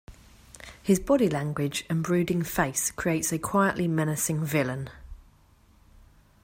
[0.81, 4.89] His body language and brooding face creates a quietly menacing villain.